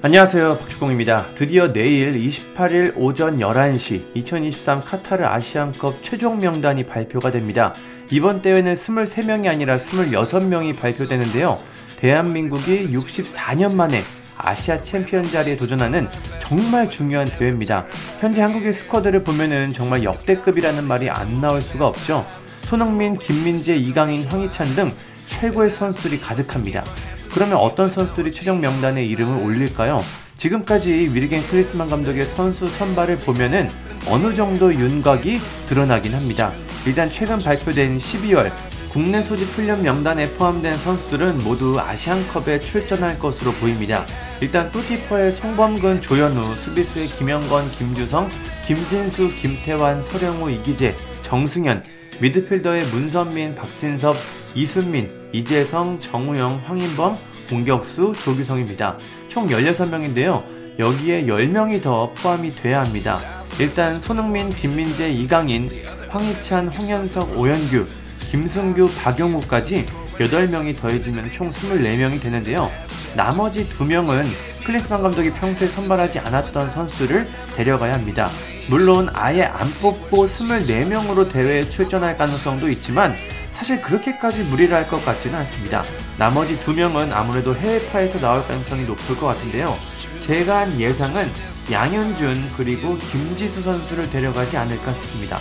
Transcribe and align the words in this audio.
안녕하세요. 0.00 0.58
박주공입니다. 0.58 1.34
드디어 1.34 1.72
내일 1.72 2.16
28일 2.16 2.92
오전 2.94 3.38
11시 3.40 4.04
2023 4.14 4.80
카타르 4.80 5.24
아시안컵 5.24 6.04
최종 6.04 6.38
명단이 6.38 6.86
발표가 6.86 7.32
됩니다. 7.32 7.74
이번 8.08 8.40
대회는 8.40 8.74
23명이 8.74 9.48
아니라 9.48 9.76
26명이 9.76 10.78
발표되는데요. 10.78 11.58
대한민국이 11.96 12.92
64년 12.92 13.74
만에 13.74 14.02
아시아 14.36 14.80
챔피언 14.80 15.28
자리에 15.28 15.56
도전하는 15.56 16.06
정말 16.46 16.88
중요한 16.88 17.28
대회입니다. 17.28 17.84
현재 18.20 18.40
한국의 18.40 18.72
스쿼드를 18.72 19.24
보면은 19.24 19.72
정말 19.72 20.04
역대급이라는 20.04 20.84
말이 20.84 21.10
안 21.10 21.40
나올 21.40 21.60
수가 21.60 21.88
없죠. 21.88 22.24
손흥민, 22.60 23.18
김민재, 23.18 23.74
이강인, 23.74 24.28
황희찬 24.28 24.76
등 24.76 24.92
최고의 25.26 25.70
선수들이 25.70 26.20
가득합니다. 26.20 26.84
그러면 27.32 27.58
어떤 27.58 27.88
선수들이 27.88 28.32
최종 28.32 28.60
명단에 28.60 29.04
이름을 29.04 29.44
올릴까요? 29.44 30.02
지금까지 30.36 31.10
위르겐 31.12 31.46
클리스만 31.48 31.88
감독의 31.88 32.24
선수 32.24 32.68
선발을 32.68 33.18
보면은 33.18 33.70
어느 34.06 34.34
정도 34.34 34.72
윤곽이 34.72 35.38
드러나긴 35.68 36.14
합니다. 36.14 36.52
일단 36.86 37.10
최근 37.10 37.38
발표된 37.38 37.90
12월 37.90 38.50
국내 38.88 39.20
소집 39.20 39.46
훈련 39.48 39.82
명단에 39.82 40.30
포함된 40.30 40.78
선수들은 40.78 41.44
모두 41.44 41.78
아시안컵에 41.78 42.60
출전할 42.60 43.18
것으로 43.18 43.52
보입니다. 43.52 44.06
일단 44.40 44.70
골키퍼의 44.70 45.32
송범근, 45.32 46.00
조현우, 46.00 46.54
수비수의 46.56 47.08
김영건, 47.08 47.70
김주성, 47.72 48.30
김진수, 48.66 49.34
김태환, 49.34 50.02
서령우, 50.02 50.50
이기재, 50.50 50.94
정승현, 51.22 51.82
미드필더의 52.20 52.86
문선민, 52.86 53.54
박진섭, 53.56 54.16
이순민, 54.54 55.10
이재성, 55.32 56.00
정우영, 56.00 56.62
황인범, 56.66 57.16
공격수 57.48 58.12
조규성입니다. 58.24 58.96
총 59.28 59.46
16명인데요. 59.46 60.42
여기에 60.78 61.24
10명이 61.24 61.82
더 61.82 62.12
포함이 62.14 62.54
돼야 62.54 62.80
합니다. 62.80 63.20
일단 63.58 64.00
손흥민, 64.00 64.50
김민재, 64.50 65.08
이강인, 65.08 65.70
황희찬, 66.08 66.68
홍현석, 66.68 67.36
오현규, 67.36 67.86
김승규, 68.30 68.90
박용우까지 69.02 69.86
8명이 70.18 70.76
더해지면 70.76 71.32
총 71.32 71.48
24명이 71.48 72.20
되는데요. 72.20 72.70
나머지 73.16 73.68
2명은 73.68 74.24
클리스만 74.64 75.02
감독이 75.02 75.30
평소에 75.30 75.68
선발하지 75.68 76.18
않았던 76.20 76.70
선수를 76.70 77.26
데려가야 77.56 77.94
합니다. 77.94 78.28
물론 78.68 79.08
아예 79.12 79.44
안 79.44 79.68
뽑고 79.80 80.26
24명으로 80.26 81.32
대회에 81.32 81.68
출전할 81.68 82.16
가능성도 82.16 82.68
있지만 82.68 83.14
사실 83.58 83.82
그렇게까지 83.82 84.44
무리를 84.44 84.72
할 84.72 84.88
것 84.88 85.04
같지는 85.04 85.36
않습니다. 85.40 85.82
나머지 86.16 86.58
두 86.60 86.72
명은 86.72 87.12
아무래도 87.12 87.54
해외파에서 87.56 88.20
나올 88.20 88.46
가능성이 88.46 88.84
높을 88.84 89.16
것 89.16 89.26
같은데요. 89.26 89.76
제가 90.20 90.60
한 90.60 90.80
예상은 90.80 91.28
양현준 91.70 92.50
그리고 92.56 92.96
김지수 92.96 93.62
선수를 93.62 94.08
데려가지 94.10 94.56
않을까 94.56 94.92
싶습니다. 94.92 95.38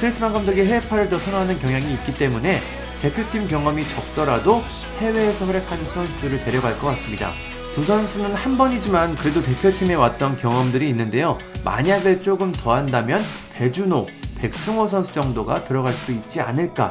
크리스만 0.00 0.32
감독이 0.32 0.62
해외파를 0.62 1.10
더 1.10 1.18
선호하는 1.18 1.58
경향이 1.60 1.92
있기 1.92 2.14
때문에 2.14 2.58
대표팀 3.02 3.48
경험이 3.48 3.86
적더라도 3.86 4.62
해외에서 5.00 5.44
활약하는 5.44 5.84
선수들을 5.84 6.44
데려갈 6.44 6.76
것 6.78 6.86
같습니다. 6.88 7.28
두 7.74 7.84
선수는 7.84 8.34
한 8.34 8.56
번이지만 8.56 9.14
그래도 9.16 9.42
대표팀에 9.42 9.94
왔던 9.94 10.38
경험들이 10.38 10.88
있는데요. 10.88 11.38
만약을 11.64 12.22
조금 12.22 12.50
더 12.50 12.74
한다면 12.74 13.20
배준호, 13.52 14.08
백승호 14.38 14.88
선수 14.88 15.12
정도가 15.12 15.64
들어갈 15.64 15.92
수 15.92 16.12
있지 16.12 16.40
않을까 16.40 16.88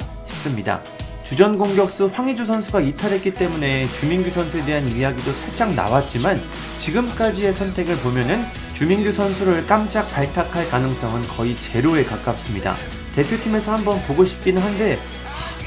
싶습니다. 0.47 0.81
주전 1.23 1.57
공격수 1.57 2.09
황희주 2.13 2.45
선수가 2.45 2.79
이탈했기 2.79 3.33
때문에 3.33 3.85
주민규 3.99 4.29
선수에 4.29 4.63
대한 4.63 4.87
이야기도 4.87 5.31
살짝 5.31 5.73
나왔지만 5.73 6.41
지금까지의 6.77 7.53
선택을 7.53 7.97
보면은 7.97 8.45
주민규 8.73 9.11
선수를 9.11 9.65
깜짝 9.67 10.09
발탁할 10.11 10.69
가능성은 10.69 11.23
거의 11.23 11.55
제로에 11.59 12.05
가깝습니다. 12.05 12.75
대표팀에서 13.15 13.73
한번 13.73 14.01
보고 14.07 14.23
싶기는 14.23 14.61
한데 14.61 14.97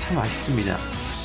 참 0.01 0.19
아쉽습니다. 0.19 0.79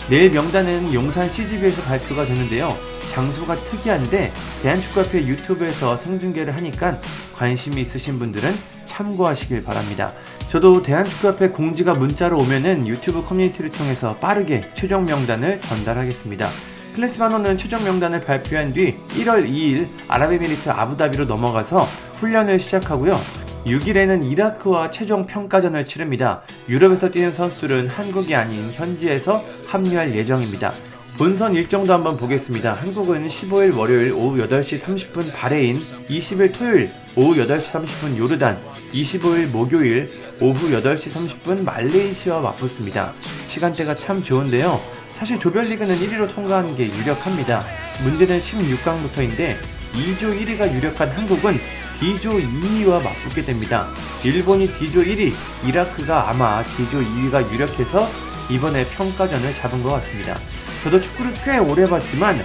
내일 0.10 0.30
명단은 0.32 0.94
용산 0.94 1.32
CGV에서 1.32 1.82
발표가 1.84 2.26
되는데요. 2.26 2.76
장소가 3.12 3.56
특이한데 3.56 4.30
대한축구협회 4.62 5.26
유튜브에서 5.26 5.96
생중계를 5.96 6.54
하니까 6.56 7.00
관심이 7.36 7.82
있으신 7.82 8.20
분들은 8.20 8.54
참고하시길 8.96 9.64
바랍니다. 9.64 10.14
저도 10.48 10.82
대한축구협회 10.82 11.50
공지가 11.50 11.94
문자로 11.94 12.38
오면은 12.38 12.88
유튜브 12.88 13.24
커뮤니티를 13.24 13.72
통해서 13.72 14.16
빠르게 14.18 14.70
최종 14.74 15.06
명단을 15.06 15.60
전달하겠습니다. 15.60 16.48
클래스바노는 16.96 17.58
최종 17.58 17.84
명단을 17.84 18.22
발표한 18.22 18.72
뒤 18.72 18.98
1월 19.10 19.46
2일 19.46 19.90
아랍에미리트 20.08 20.70
아부다비로 20.70 21.26
넘어가서 21.26 21.80
훈련을 22.16 22.58
시작하고요. 22.58 23.20
6일에는 23.66 24.30
이라크와 24.32 24.92
최종 24.92 25.26
평가전을 25.26 25.86
치릅니다. 25.86 26.44
유럽에서 26.70 27.10
뛰는 27.10 27.34
선수들은 27.34 27.90
한국이 27.90 28.34
아닌 28.34 28.70
현지에서 28.72 29.44
합류할 29.68 30.16
예정입니다. 30.16 30.74
본선 31.18 31.56
일정도 31.56 31.94
한번 31.94 32.18
보겠습니다. 32.18 32.74
한국은 32.74 33.26
15일 33.30 33.78
월요일 33.78 34.12
오후 34.12 34.38
8시 34.46 34.82
30분 34.82 35.34
바레인, 35.34 35.80
20일 35.80 36.54
토요일 36.54 36.92
오후 37.16 37.36
8시 37.36 37.72
30분 37.72 38.18
요르단, 38.18 38.62
25일 38.92 39.50
목요일 39.54 40.12
오후 40.42 40.70
8시 40.72 41.14
30분 41.14 41.64
말레이시아와 41.64 42.42
맞붙습니다. 42.42 43.14
시간대가 43.46 43.96
참 43.96 44.22
좋은데요. 44.22 44.82
사실 45.14 45.40
조별리그는 45.40 45.96
1위로 45.96 46.34
통과하는 46.36 46.76
게 46.76 46.88
유력합니다. 46.88 47.64
문제는 48.04 48.38
16강부터인데 48.40 49.56
2조 49.94 50.38
1위가 50.38 50.74
유력한 50.74 51.10
한국은 51.12 51.58
D조 52.02 52.30
2위와 52.30 53.02
맞붙게 53.02 53.46
됩니다. 53.46 53.88
일본이 54.26 54.68
D조 54.68 55.02
1위, 55.02 55.32
이라크가 55.66 56.30
아마 56.30 56.62
D조 56.76 57.00
2위가 57.00 57.54
유력해서 57.54 58.06
이번에 58.52 58.86
평가전을 58.90 59.54
잡은 59.56 59.82
것 59.82 59.92
같습니다. 59.92 60.36
저도 60.86 61.02
축구를 61.02 61.34
꽤 61.44 61.58
오래 61.58 61.90
봤지만 61.90 62.38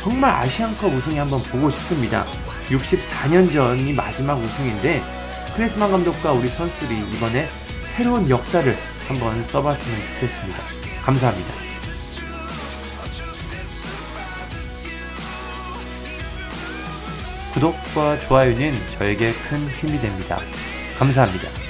정말 0.00 0.30
아시안컵 0.30 0.94
우승이 0.94 1.18
한번 1.18 1.42
보고 1.42 1.70
싶습니다. 1.70 2.24
64년 2.70 3.52
전이 3.52 3.92
마지막 3.92 4.38
우승인데 4.38 5.02
크리스만 5.54 5.90
감독과 5.90 6.32
우리 6.32 6.48
선수들이 6.48 6.98
이번에 7.14 7.46
새로운 7.82 8.30
역사를 8.30 8.74
한번 9.06 9.44
써봤으면 9.44 9.98
좋겠습니다. 10.14 10.58
감사합니다. 11.02 11.52
구독과 17.52 18.16
좋아요는 18.20 18.72
저에게 18.96 19.34
큰 19.50 19.68
힘이 19.68 20.00
됩니다. 20.00 20.38
감사합니다. 20.98 21.61